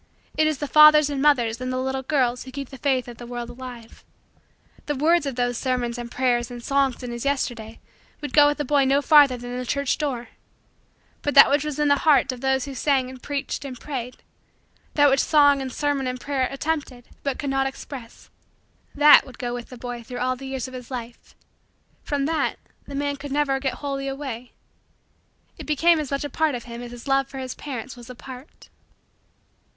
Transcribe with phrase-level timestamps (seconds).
[0.35, 3.17] It is the fathers and mothers and the little girls who keep the faith of
[3.19, 4.03] the world alive.
[4.87, 7.77] The words of those sermons and prayers and songs in his Yesterdays
[8.19, 10.29] would go with the boy no farther than the church door;
[11.21, 14.23] but that which was in the hearts of those who sang and preached and prayed
[14.95, 18.31] that which song and sermon and prayer attempted but could not express
[18.95, 21.35] that would go with the boy through all the years of his life.
[22.01, 22.55] From that
[22.87, 24.53] the man could never get wholly away.
[25.59, 28.09] It became as much a part of him as his love for his parents was
[28.09, 28.69] a part.